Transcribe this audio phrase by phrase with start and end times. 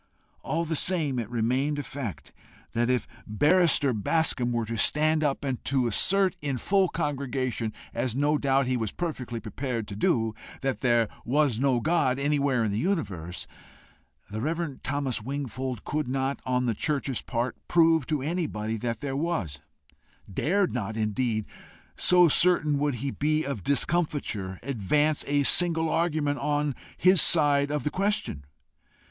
[0.41, 2.33] All the same it remained a fact
[2.71, 8.39] that if Barrister Bascombe were to stand up and assert in full congregation as no
[8.39, 12.79] doubt he was perfectly prepared to do that there was no God anywhere in the
[12.79, 13.45] universe,
[14.27, 14.79] the Rev.
[14.81, 19.59] Thomas Wingfold could not, on the church's part, prove to anybody that there was;
[20.27, 21.45] dared not, indeed,
[21.95, 27.83] so certain would he be of discomfiture, advance a single argument on his side of
[27.83, 28.45] the question.